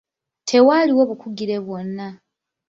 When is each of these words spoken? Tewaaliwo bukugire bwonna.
Tewaaliwo 0.47 1.01
bukugire 1.09 1.55
bwonna. 1.65 2.07